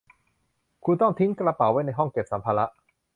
[0.85, 2.65] คุณต้องทิ้งกระเป๋าไว้ในห้องเก็บสัมภาระ